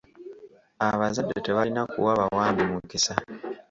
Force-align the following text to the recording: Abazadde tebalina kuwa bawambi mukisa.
Abazadde 0.87 1.37
tebalina 1.45 1.81
kuwa 1.91 2.13
bawambi 2.19 2.63
mukisa. 2.71 3.13